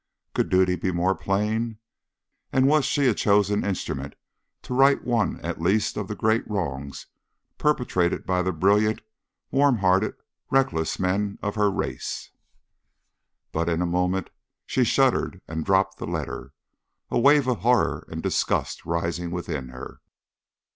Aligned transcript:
Could 0.33 0.49
duty 0.49 0.75
be 0.75 0.91
more 0.91 1.13
plain? 1.13 1.77
And 2.51 2.65
was 2.67 2.85
she 2.85 3.05
a 3.05 3.13
chosen 3.13 3.63
instrument 3.63 4.15
to 4.63 4.73
right 4.73 4.99
one 5.03 5.39
at 5.41 5.61
least 5.61 5.95
of 5.95 6.07
the 6.07 6.15
great 6.15 6.43
wrongs 6.49 7.05
perpetrated 7.59 8.25
by 8.25 8.41
the 8.41 8.51
brilliant, 8.51 9.01
warm 9.51 9.77
hearted, 9.77 10.15
reckless 10.49 10.97
men 10.97 11.37
of 11.43 11.53
her 11.53 11.69
race? 11.69 12.31
But 13.51 13.69
in 13.69 13.79
a 13.79 13.85
moment 13.85 14.31
she 14.65 14.83
shuddered 14.83 15.39
and 15.47 15.63
dropped 15.63 15.99
the 15.99 16.07
letter, 16.07 16.53
a 17.11 17.19
wave 17.19 17.45
of 17.47 17.59
horror 17.59 18.07
and 18.09 18.23
disgust 18.23 18.87
rising 18.87 19.29
within 19.29 19.69
her. 19.69 20.01